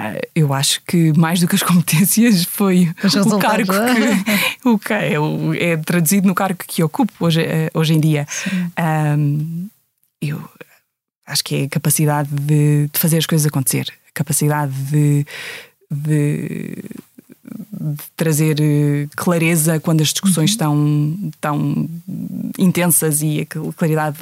[0.00, 2.88] Ah, eu acho que mais do que as competências foi
[3.26, 5.14] o cargo que, o que é,
[5.58, 8.24] é, traduzido no cargo que ocupo hoje, eh, hoje em dia.
[8.78, 9.68] Um,
[10.22, 10.40] eu
[11.26, 15.26] acho que é a capacidade de, de, fazer as coisas acontecer, a capacidade de,
[15.90, 16.84] de,
[17.80, 20.54] de trazer eh, clareza quando as discussões uhum.
[20.54, 21.90] estão tão
[22.56, 24.18] intensas e a claridade.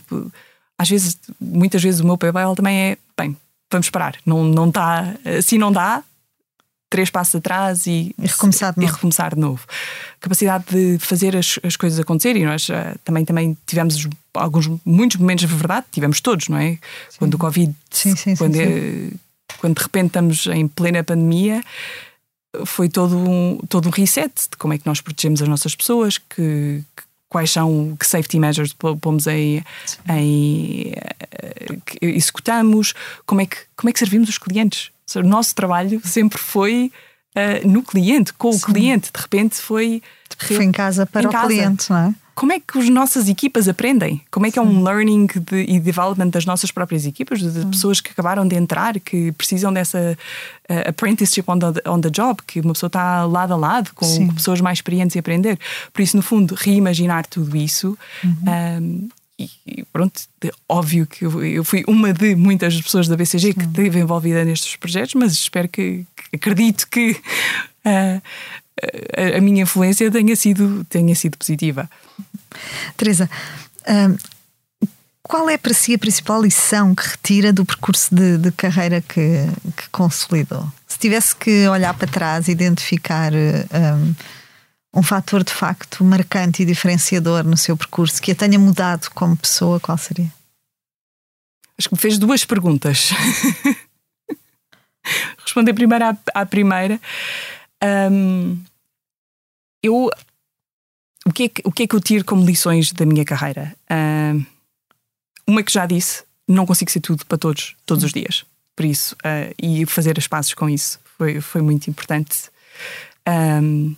[0.78, 2.98] Às vezes, muitas vezes, o meu papel também é
[3.70, 4.16] vamos parar.
[4.24, 6.02] Não, não está, assim não dá,
[6.88, 9.64] três passos atrás e, e, recomeçar, de e recomeçar de novo.
[10.20, 12.44] Capacidade de fazer as, as coisas acontecerem.
[12.44, 16.72] Nós uh, também, também tivemos alguns, muitos momentos de verdade, tivemos todos, não é?
[16.72, 17.18] Sim.
[17.18, 19.10] Quando o Covid, sim, sim, quando, é,
[19.58, 21.62] quando de repente estamos em plena pandemia,
[22.64, 26.18] foi todo um, todo um reset de como é que nós protegemos as nossas pessoas,
[26.18, 29.62] que, que quais são que safety measures pomos em
[30.08, 30.92] eh,
[32.00, 34.90] executamos, como é que como é que servimos os clientes.
[35.14, 36.90] O nosso trabalho sempre foi
[37.36, 38.58] uh, no cliente, com Sim.
[38.58, 39.12] o cliente.
[39.12, 40.02] De repente foi
[40.36, 41.46] foi em casa para em o casa.
[41.46, 42.14] cliente, não é?
[42.36, 44.20] Como é que as nossas equipas aprendem?
[44.30, 47.70] Como é que é um learning de, e development das nossas próprias equipas, de hum.
[47.70, 50.18] pessoas que acabaram de entrar, que precisam dessa
[50.68, 54.04] uh, apprenticeship on the, on the job, que uma pessoa está lado a lado com
[54.04, 54.30] Sim.
[54.32, 55.58] pessoas mais experientes e aprender.
[55.94, 57.96] Por isso, no fundo, reimaginar tudo isso.
[58.22, 58.36] Uhum.
[58.46, 60.20] Um, e pronto,
[60.68, 65.14] óbvio que eu fui uma de muitas pessoas da BCG que esteve envolvida nestes projetos,
[65.14, 68.22] mas espero que, que acredito que uh,
[69.16, 71.88] a, a, minha influência tenha sido, tenha sido positiva.
[72.96, 73.28] Teresa,
[75.22, 79.46] qual é para si a principal lição que retira do percurso de, de carreira que,
[79.76, 80.70] que, consolidou?
[80.86, 84.14] Se tivesse que olhar para trás e identificar um,
[84.94, 89.36] um fator de facto marcante e diferenciador no seu percurso que a tenha mudado como
[89.36, 90.32] pessoa, qual seria?
[91.78, 93.10] Acho que me fez duas perguntas.
[95.44, 97.00] Responder primeiro à, à primeira.
[97.82, 98.58] Um,
[99.82, 100.10] eu
[101.26, 103.74] o que, é que, o que é que eu tiro como lições da minha carreira?
[103.90, 104.46] Uh,
[105.46, 108.44] uma que já disse, não consigo ser tudo para todos, todos os dias.
[108.76, 112.48] Por isso, uh, e fazer as pazes com isso foi, foi muito importante.
[113.28, 113.96] Um,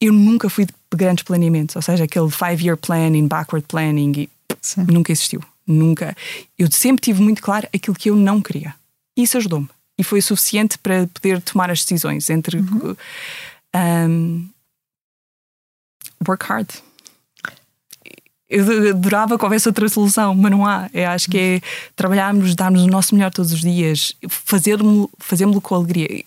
[0.00, 4.30] eu nunca fui de grandes planeamentos, ou seja, aquele five-year planning, backward planning, e,
[4.76, 5.42] nunca existiu.
[5.66, 6.16] Nunca.
[6.58, 8.74] Eu sempre tive muito claro aquilo que eu não queria.
[9.16, 9.68] Isso ajudou-me.
[10.00, 12.56] E foi suficiente para poder tomar as decisões entre.
[12.56, 12.96] Uhum.
[13.76, 14.48] Um,
[16.26, 16.68] work hard.
[18.48, 20.88] Eu adorava que houvesse outra solução, mas não há.
[20.94, 21.60] Eu acho que é
[21.94, 26.24] trabalharmos, darmos o nosso melhor todos os dias, fazermos fazermos com alegria.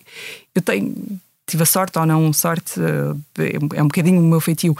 [0.54, 4.76] Eu tenho, tive a sorte ou não sorte, eh, é um bocadinho o meu feitio.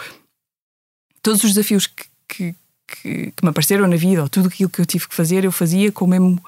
[1.20, 2.54] Todos os desafios que, que,
[2.86, 5.52] que, que me apareceram na vida, ou tudo aquilo que eu tive que fazer, eu
[5.52, 6.40] fazia com o mesmo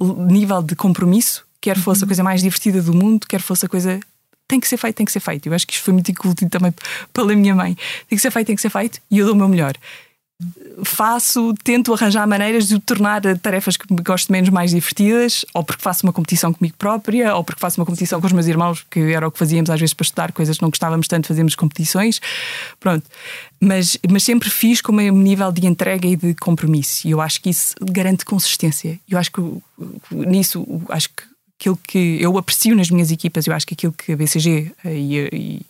[0.00, 2.08] nível de compromisso, quer fosse a uhum.
[2.08, 3.98] coisa mais divertida do mundo, quer fosse a coisa
[4.46, 5.48] tem que ser feito, tem que ser feito.
[5.48, 6.72] Eu acho que isto foi muito incutido também
[7.12, 7.74] pela minha mãe.
[8.08, 9.74] Tem que ser feito, tem que ser feito e eu dou o meu melhor.
[10.84, 16.06] Faço, tento arranjar maneiras de tornar tarefas que gosto menos mais divertidas, ou porque faço
[16.06, 19.26] uma competição comigo própria, ou porque faço uma competição com os meus irmãos, que era
[19.26, 22.20] o que fazíamos às vezes para estudar coisas que não gostávamos tanto, fazemos competições.
[22.78, 23.04] Pronto.
[23.58, 27.08] Mas, mas sempre fiz com o mesmo nível de entrega e de compromisso.
[27.08, 29.00] E eu acho que isso garante consistência.
[29.08, 29.40] Eu acho que
[30.12, 34.12] nisso, acho que aquilo que eu aprecio nas minhas equipas, eu acho que aquilo que
[34.12, 35.66] a BCG eh, e, e,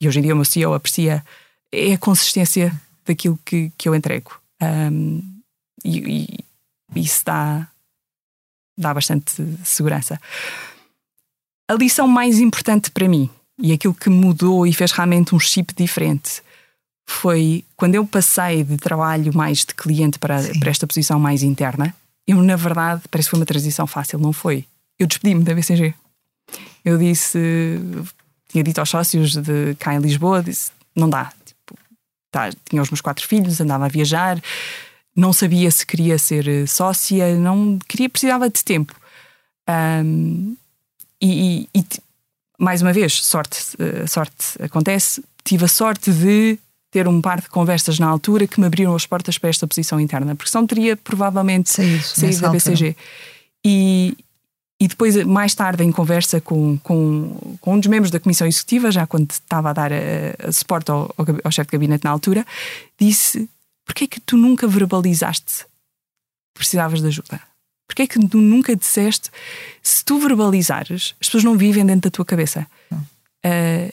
[0.00, 1.24] e hoje em dia o meu CEO aprecia
[1.72, 2.72] é a consistência
[3.06, 4.40] daquilo que, que eu entrego.
[4.62, 5.22] Um,
[5.84, 6.44] e,
[6.94, 7.68] e, isso dá,
[8.76, 9.32] dá bastante
[9.64, 10.20] segurança.
[11.70, 15.74] A lição mais importante para mim e aquilo que mudou e fez realmente um chip
[15.74, 16.42] diferente
[17.06, 21.94] foi quando eu passei de trabalho mais de cliente para, para esta posição mais interna.
[22.26, 24.66] Eu, na verdade, parece que foi uma transição fácil, não foi?
[24.98, 25.94] Eu despedi-me da BCG.
[26.84, 27.38] Eu disse,
[28.48, 31.32] tinha dito aos sócios de cá em Lisboa, disse, não dá.
[31.44, 31.78] Tipo,
[32.30, 34.40] tá, tinha os meus quatro filhos, andava a viajar,
[35.14, 38.94] não sabia se queria ser sócia, não queria, precisava de tempo.
[39.68, 40.56] Um,
[41.20, 41.86] e, e, e,
[42.58, 45.22] mais uma vez, sorte, eh, sorte acontece.
[45.44, 46.58] Tive a sorte de
[46.90, 50.00] ter um par de conversas na altura que me abriram as portas para esta posição
[50.00, 52.96] interna, porque senão teria provavelmente saído, saído da BCG.
[53.64, 54.16] E,
[54.80, 58.92] e depois, mais tarde, em conversa com, com, com, um dos membros da comissão executiva,
[58.92, 62.10] já quando estava a dar a, a suporte ao, ao, ao chefe de gabinete na
[62.10, 62.46] altura,
[62.98, 63.48] disse:
[63.84, 67.40] Porquê é que tu nunca verbalizaste que precisavas de ajuda?
[67.88, 69.30] Porquê é que tu nunca disseste
[69.82, 72.66] se tu verbalizares, as pessoas não vivem dentro da tua cabeça?
[72.92, 73.92] Uh,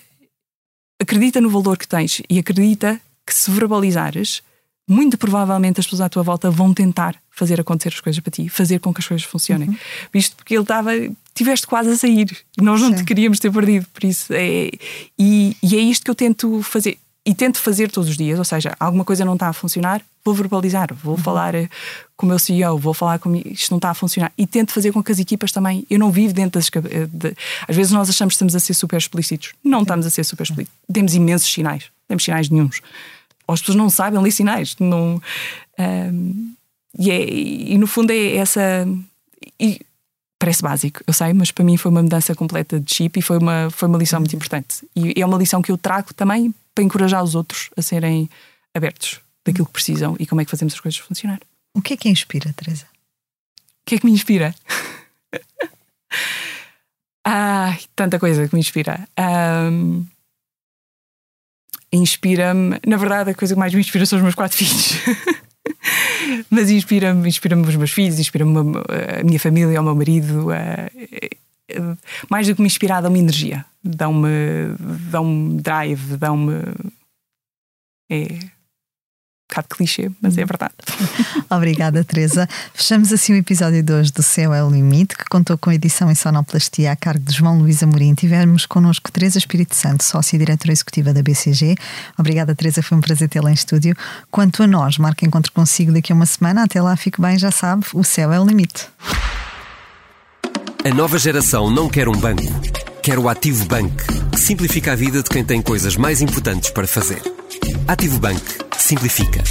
[1.02, 4.44] acredita no valor que tens e acredita que se verbalizares,
[4.88, 8.48] muito provavelmente as pessoas à tua volta vão tentar fazer acontecer as coisas para ti,
[8.50, 9.70] fazer com que as coisas funcionem.
[9.70, 9.78] Uhum.
[10.14, 10.92] Visto porque ele estava,
[11.34, 12.96] tiveste quase a sair, nós não Sim.
[12.96, 14.70] te queríamos ter perdido, por isso é,
[15.18, 18.46] e, e é isto que eu tento fazer e tento fazer todos os dias, ou
[18.46, 21.22] seja, alguma coisa não está a funcionar, vou verbalizar, vou uhum.
[21.22, 21.68] falar eh,
[22.16, 24.92] com o meu CEO, vou falar com isto não está a funcionar e tento fazer
[24.92, 27.36] com que as equipas também, eu não vivo dentro das eh, de,
[27.68, 29.84] às vezes nós achamos que estamos a ser super explícitos, não Sim.
[29.84, 32.80] estamos a ser super explícitos, temos imensos sinais, temos sinais nenhums,
[33.48, 35.22] as pessoas não sabem ler sinais, não,
[35.80, 36.56] um,
[36.98, 38.88] e, é, e no fundo é essa
[39.60, 39.80] e,
[40.40, 43.38] parece básico, eu sei, mas para mim foi uma mudança completa de chip e foi
[43.38, 44.88] uma, foi uma lição muito importante.
[44.96, 48.30] E é uma lição que eu trago também para encorajar os outros a serem
[48.74, 51.40] abertos daquilo que precisam e como é que fazemos as coisas funcionar.
[51.74, 52.86] O que é que inspira, Teresa?
[52.86, 54.54] O que é que me inspira?
[57.26, 59.08] ah, tanta coisa que me inspira.
[59.18, 60.06] Um,
[61.96, 64.94] inspira-me, na verdade, a coisa que mais me inspira são os meus quatro filhos.
[66.50, 68.58] Mas inspira-me inspira os meus filhos, inspira-me
[69.20, 70.48] a minha família, o meu marido.
[72.30, 74.30] mais do que me inspirar, dão-me energia, dão-me
[75.10, 76.62] dão drive, dão-me.
[78.10, 78.56] É
[79.46, 80.48] um bocado clichê, mas é uhum.
[80.48, 80.74] verdade.
[81.50, 82.50] Obrigada, Teresa.
[82.74, 85.76] Fechamos assim o episódio de hoje do Céu é o Limite, que contou com a
[85.76, 88.16] edição em sonoplastia a cargo de João Luís Amorim.
[88.16, 91.76] Tivemos connosco Teresa Espírito Santo, sócia e diretora executiva da BCG.
[92.18, 93.96] Obrigada, Teresa, foi um prazer tê-la em estúdio.
[94.32, 96.64] Quanto a nós, marque encontro consigo daqui a uma semana.
[96.64, 98.88] Até lá, fique bem, já sabe, o céu é o limite.
[100.84, 102.44] A nova geração não quer um banco,
[103.02, 103.96] quer o Ativo Bank,
[104.32, 107.22] que simplifica a vida de quem tem coisas mais importantes para fazer.
[107.88, 108.42] Ativo Bank
[108.86, 109.42] simplifica.